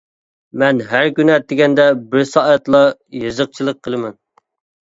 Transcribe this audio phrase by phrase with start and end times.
[0.61, 2.81] مەن ھەر كۈنى ئەتىگەندە بىر سائەتلا
[3.25, 4.19] يېزىقچىلىق قىلىمەن.